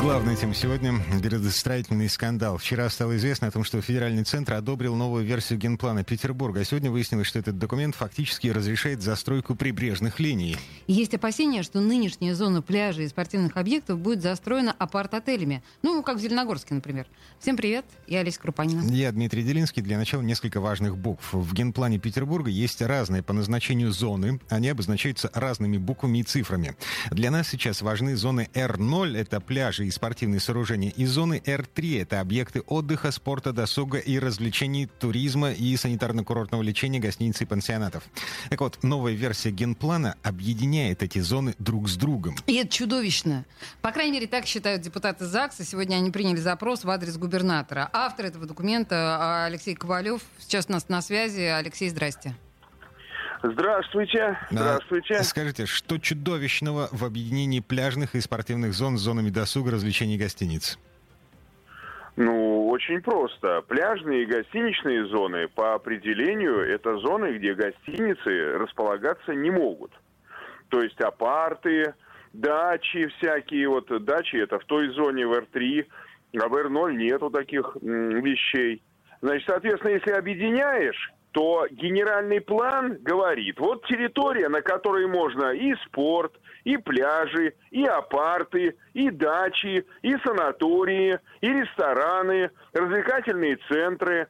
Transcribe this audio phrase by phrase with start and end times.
[0.00, 2.58] Главная тема сегодня– градостроительный скандал.
[2.58, 6.60] Вчера стало известно о том, что федеральный центр одобрил новую версию генплана Петербурга.
[6.60, 10.56] А сегодня выяснилось, что этот документ фактически разрешает застройку прибрежных линий.
[10.88, 15.62] Есть опасения, что нынешняя зона пляжей и спортивных объектов будет застроена апарт-отелями.
[15.82, 17.06] Ну, как в Зеленогорске, например.
[17.38, 18.82] Всем привет, я Олеся Крупанина.
[18.90, 19.82] Я Дмитрий Делинский.
[19.82, 21.32] Для начала несколько важных букв.
[21.32, 24.40] В генплане Петербурга есть разные по назначению зоны.
[24.48, 26.76] Они обозначаются разными буквами и цифрами.
[27.12, 32.02] Для нас сейчас важны зоны R0– это пляж пляжи и спортивные сооружения, и зоны Р3—
[32.02, 38.04] это объекты отдыха, спорта, досуга и развлечений, туризма и санитарно-курортного лечения, гостиниц и пансионатов.
[38.48, 42.34] Так вот, новая версия генплана объединяет эти зоны друг с другом.
[42.46, 43.44] И это чудовищно.
[43.82, 45.64] По крайней мере, так считают депутаты ЗАГСа.
[45.64, 47.90] Сегодня они приняли запрос в адрес губернатора.
[47.92, 51.40] Автор этого документа Алексей Ковалев сейчас у нас на связи.
[51.40, 52.34] Алексей, здрасте.
[53.42, 54.38] Здравствуйте.
[54.50, 55.22] Здравствуйте.
[55.22, 60.78] Скажите, что чудовищного в объединении пляжных и спортивных зон с зонами досуга, развлечений и гостиниц?
[62.16, 63.62] Ну, очень просто.
[63.68, 69.92] Пляжные и гостиничные зоны по определению это зоны, где гостиницы располагаться не могут.
[70.68, 71.94] То есть апарты,
[72.32, 73.68] дачи всякие.
[73.68, 75.86] Вот дачи это в той зоне в Р3,
[76.40, 78.82] а в Р0 нету таких вещей.
[79.20, 86.32] Значит, соответственно, если объединяешь, то генеральный план говорит, вот территория, на которой можно и спорт,
[86.64, 94.28] и пляжи, и апарты, и дачи, и санатории, и рестораны, развлекательные центры.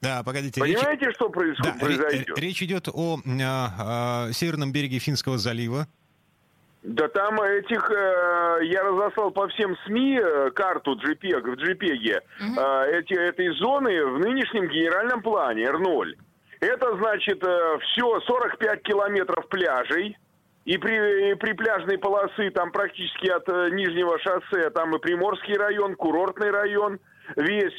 [0.00, 0.60] Да, погодите.
[0.60, 1.14] Понимаете, речь...
[1.14, 1.66] что происход...
[1.66, 2.38] да, произойдет?
[2.38, 5.86] Речь идет о а, а, северном береге Финского залива.
[6.82, 12.60] Да там этих, э, я разослал по всем СМИ э, карту JPEG, в JPEG, угу.
[12.60, 16.14] э, эти, этой зоны в нынешнем генеральном плане R0.
[16.60, 20.16] Это значит э, все 45 километров пляжей.
[20.66, 25.56] И при, и при пляжной полосы там практически от э, Нижнего шоссе, там и Приморский
[25.56, 27.00] район, курортный район
[27.36, 27.72] весь.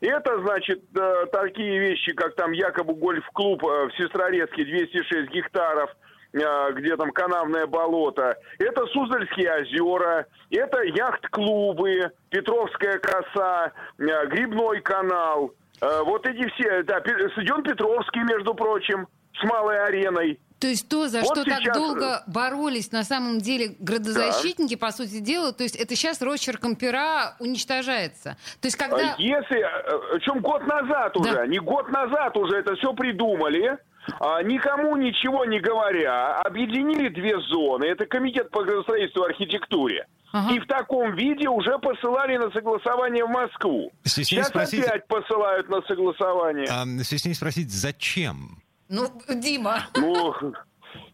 [0.00, 5.90] Это значит э, такие вещи, как там якобы гольф-клуб в Сестрорецке 206 гектаров,
[6.32, 8.36] где там канавное болото.
[8.60, 15.52] Это Суздальские озера, это яхт-клубы, Петровская коса, Грибной канал.
[15.80, 17.00] Э, вот эти все, да,
[17.32, 19.06] стадион Петровский, между прочим,
[19.40, 20.38] с малой ареной.
[20.58, 21.62] То есть то, за вот что сейчас...
[21.62, 24.86] так долго боролись на самом деле градозащитники, да.
[24.86, 28.36] по сути дела, то есть это сейчас росчерком пера уничтожается.
[28.60, 29.14] То есть когда...
[29.18, 31.46] Если, э, чем год назад уже, да.
[31.46, 33.78] не год назад уже это все придумали,
[34.20, 37.84] а, никому ничего не говоря, объединили две зоны.
[37.84, 40.06] Это комитет по градостроительству и архитектуре.
[40.32, 40.54] Ага.
[40.54, 43.90] И в таком виде уже посылали на согласование в Москву.
[44.04, 44.84] Сейчас спросить...
[44.84, 46.66] опять посылают на согласование.
[46.70, 48.62] А, стеснее спросить, зачем?
[48.88, 49.86] Ну, Дима.
[49.96, 50.34] Ну,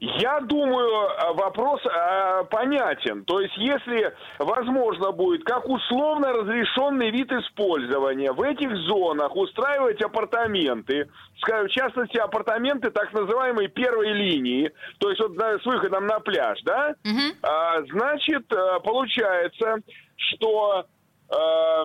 [0.00, 3.24] я думаю, вопрос э, понятен.
[3.24, 11.08] То есть, если возможно будет, как условно разрешенный вид использования, в этих зонах устраивать апартаменты,
[11.40, 16.94] в частности, апартаменты так называемой первой линии, то есть вот с выходом на пляж, да,
[17.04, 17.36] угу.
[17.42, 19.78] а, значит, э, получается,
[20.16, 20.86] что
[21.30, 21.84] э, Э,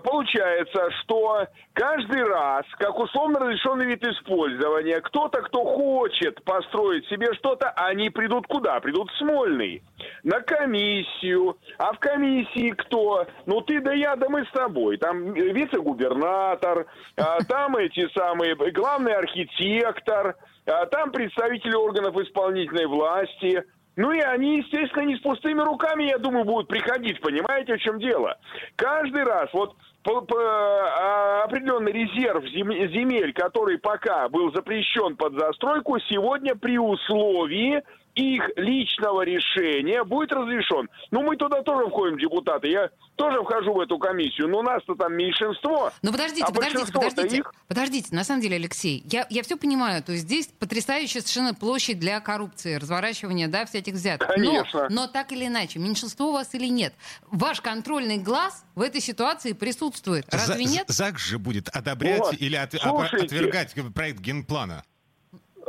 [0.00, 7.70] получается, что каждый раз, как условно разрешенный вид использования, кто-то, кто хочет построить себе что-то,
[7.70, 8.78] они придут куда?
[8.80, 9.82] Придут в Смольный.
[10.22, 11.56] На комиссию.
[11.78, 13.26] А в комиссии кто?
[13.46, 14.98] Ну ты да я, да мы с тобой.
[14.98, 16.86] Там вице-губернатор,
[17.16, 20.36] а там эти самые, главный архитектор,
[20.66, 23.64] а там представители органов исполнительной власти,
[23.96, 27.20] ну и они, естественно, не с пустыми руками, я думаю, будут приходить.
[27.20, 28.38] Понимаете, в чем дело?
[28.76, 35.98] Каждый раз, вот по, по, а, определенный резерв земель, который пока был запрещен под застройку,
[36.08, 37.82] сегодня при условии
[38.14, 40.88] их личного решения будет разрешен.
[41.10, 42.68] Ну, мы туда тоже входим, депутаты.
[42.68, 45.92] Я тоже вхожу в эту комиссию, но у нас-то там меньшинство.
[46.02, 47.36] Ну, подождите, а подождите, подождите.
[47.36, 47.54] Их...
[47.68, 50.02] Подождите, на самом деле, Алексей, я, я все понимаю.
[50.02, 54.28] То есть здесь потрясающая совершенно площадь для коррупции, разворачивания, да, всяких взяток.
[54.28, 54.88] Конечно.
[54.88, 56.94] Но, но так или иначе, меньшинство у вас или нет,
[57.30, 60.26] ваш контрольный глаз в этой ситуации присутствует.
[60.32, 60.84] Разве За, нет?
[60.88, 64.82] ЗАГС же будет одобрять вот, или от, отвергать проект генплана.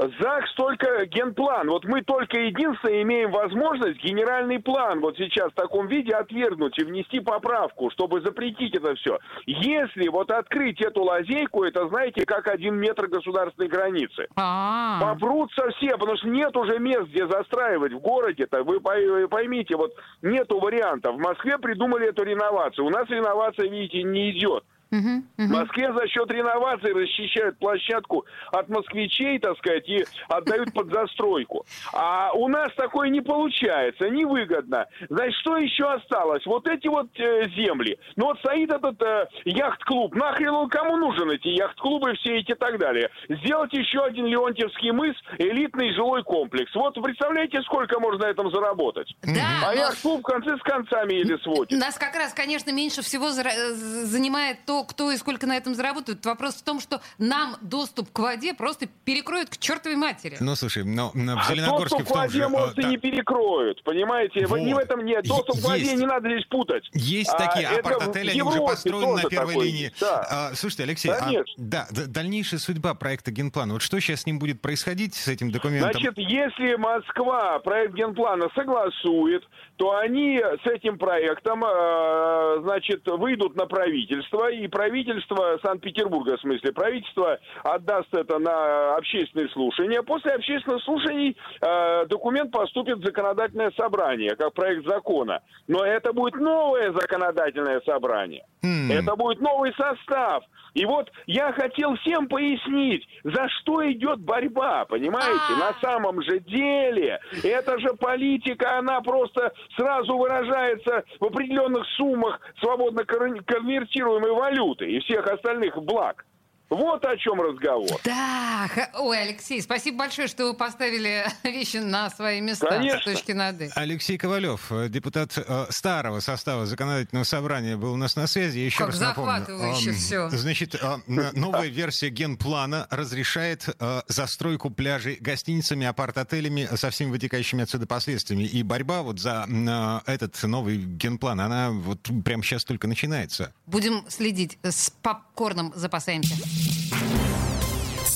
[0.01, 1.69] ЗАГС только генплан.
[1.69, 6.83] Вот мы только единственное имеем возможность генеральный план вот сейчас в таком виде отвергнуть и
[6.83, 9.19] внести поправку, чтобы запретить это все.
[9.45, 14.27] Если вот открыть эту лазейку, это, знаете, как один метр государственной границы.
[14.36, 15.13] А-а-а.
[15.13, 18.63] Попрутся все, потому что нет уже мест, где застраивать в городе-то.
[18.63, 19.94] Вы поймите, вот
[20.24, 21.15] нету вариантов.
[21.15, 22.86] В Москве придумали эту реновацию.
[22.86, 24.63] У нас реновация, видите, не идет.
[24.91, 25.21] В.
[25.38, 31.65] Москве за счет реновации расчищают площадку от москвичей, так сказать, и отдают под застройку.
[31.93, 34.88] А у нас такое не получается, невыгодно.
[35.09, 36.45] Значит, что еще осталось?
[36.45, 37.97] Вот эти вот э, земли.
[38.15, 40.13] Ну вот стоит этот э, яхт-клуб.
[40.15, 43.09] Нахрен он кому нужен, эти яхт-клубы все эти и так далее?
[43.29, 46.73] Сделать еще один Леонтьевский мыс, элитный жилой комплекс.
[46.75, 49.15] Вот представляете, сколько можно на этом заработать?
[49.23, 51.79] Да, А но яхт-клуб концы с концами еле сводит.
[51.79, 56.25] Нас как раз, конечно, меньше всего занимает то, кто и сколько на этом заработает.
[56.25, 60.38] Вопрос в том, что нам доступ к воде просто перекроют к чертовой матери.
[60.39, 62.48] Ну, слушай, но но в А Зеленогорске доступ в к том воде, же...
[62.50, 64.45] может, э, и не перекроют, понимаете?
[64.48, 64.60] Вот.
[64.60, 65.24] Не в этом нет.
[65.25, 65.95] Доступ Е- к воде есть.
[65.98, 66.89] не надо здесь путать.
[66.94, 69.81] Есть А, такие апарт-отели, они уже построены на тоже первой такое линии.
[69.83, 70.28] есть, да.
[70.30, 71.54] А, слушайте, Алексей, а, Конечно.
[71.57, 73.74] да, д- дальнейшая судьба проекта Генплана.
[73.74, 75.92] Вот что сейчас с ним будет происходить, с этим документом?
[75.92, 79.44] Значит, если Москва проект генплана согласует,
[79.77, 86.71] то они с этим проектом, э, значит, выйдут на правительство, и правительство Санкт-Петербурга, в смысле,
[86.71, 90.01] правительство отдаст это на общественные слушания.
[90.01, 95.41] После общественных слушаний э, документ поступит в законодательное собрание, как проект закона.
[95.68, 98.45] Но это будет новое законодательное собрание.
[98.63, 98.91] Хм.
[98.91, 100.44] Это будет новый состав.
[100.74, 105.53] И вот я хотел всем пояснить, за что идет борьба, понимаете?
[105.56, 105.59] А.
[105.59, 113.03] На самом же деле, это же политика, она просто сразу выражается в определенных суммах свободно
[113.03, 116.25] кон- конвертируемой валюты и всех остальных благ.
[116.71, 118.00] Вот о чем разговор.
[118.06, 123.01] Да, ой, Алексей, спасибо большое, что вы поставили вещи на свои места Конечно.
[123.01, 123.69] с точки над «и».
[123.75, 128.59] Алексей Ковалев, э, депутат э, старого состава законодательного собрания, был у нас на связи.
[128.59, 129.31] Я еще Как раз напомню.
[129.31, 130.29] захватывающе Ам, всё.
[130.29, 130.97] Значит, э,
[131.33, 138.44] новая версия генплана разрешает э, застройку пляжей гостиницами, апарт-отелями со всеми вытекающими отсюда последствиями.
[138.45, 143.53] И борьба вот за э, этот новый генплан, она вот прямо сейчас только начинается.
[143.65, 144.57] Будем следить.
[144.63, 146.35] С попкорном запасаемся.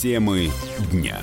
[0.01, 0.51] Темы
[0.91, 1.19] дня.